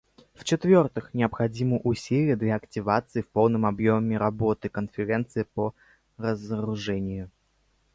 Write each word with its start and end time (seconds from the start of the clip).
В-четвертых, 0.33 1.13
необходимы 1.13 1.77
усилия 1.77 2.35
для 2.35 2.55
активизации 2.55 3.21
в 3.21 3.27
полном 3.27 3.67
объеме 3.67 4.17
работы 4.17 4.67
Конференции 4.67 5.43
по 5.53 5.75
разоружению. 6.17 7.29